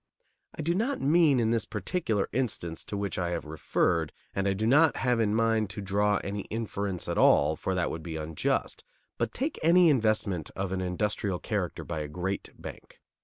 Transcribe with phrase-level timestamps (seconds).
[0.57, 4.53] I do not mean in this particular instance to which I have referred, and I
[4.53, 8.15] do not have in mind to draw any inference at all, for that would be
[8.15, 8.83] unjust;
[9.19, 12.99] but take any investment of an industrial character by a great bank.